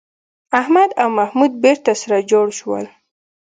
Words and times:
احمد 0.61 0.89
او 1.01 1.07
محمود 1.19 1.51
بېرته 1.63 1.91
سره 2.01 2.17
جوړ 2.31 2.45
شول. 2.59 2.85